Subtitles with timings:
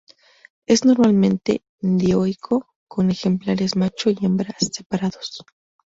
[0.65, 5.43] Es normalmente dioico, con ejemplares macho y hembra separados.